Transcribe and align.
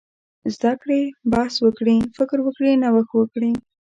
زده 0.55 0.71
کړي، 0.81 1.01
بحث 1.33 1.55
وکړي، 1.65 1.97
فکر 2.17 2.37
وکړي، 2.43 2.71
نوښت 2.81 3.11
وکړي. 3.15 3.51